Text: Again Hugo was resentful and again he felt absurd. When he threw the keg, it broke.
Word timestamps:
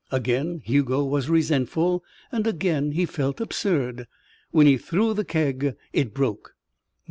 Again 0.11 0.63
Hugo 0.65 1.03
was 1.05 1.29
resentful 1.29 2.03
and 2.31 2.47
again 2.47 2.93
he 2.93 3.05
felt 3.05 3.39
absurd. 3.39 4.07
When 4.49 4.65
he 4.65 4.75
threw 4.75 5.13
the 5.13 5.23
keg, 5.23 5.75
it 5.93 6.11
broke. 6.11 6.55